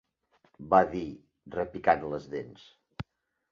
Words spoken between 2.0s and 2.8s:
les dents.